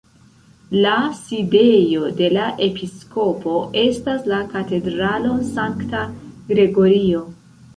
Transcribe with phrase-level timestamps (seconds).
[0.83, 3.53] La sidejo de la episkopo
[3.83, 6.03] estas la katedralo Sankta
[6.53, 7.23] Gregorio.